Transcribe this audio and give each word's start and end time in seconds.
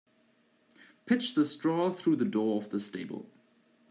Pitch 1.05 1.35
the 1.35 1.45
straw 1.45 1.91
through 1.91 2.15
the 2.15 2.25
door 2.25 2.57
of 2.57 2.71
the 2.71 2.79
stable. 2.79 3.29